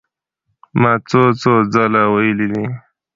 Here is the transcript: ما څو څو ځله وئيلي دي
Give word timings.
ما 0.81 0.91
څو 1.09 1.21
څو 1.41 1.53
ځله 1.73 2.01
وئيلي 2.13 2.47
دي 2.53 2.65